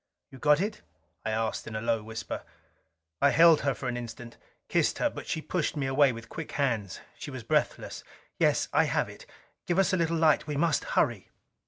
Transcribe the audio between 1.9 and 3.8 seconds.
whisper. I held her